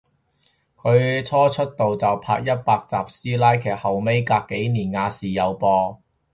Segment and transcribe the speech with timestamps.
[0.77, 6.01] 佢初出道就拍一百集師奶劇，後尾隔幾年亞視有播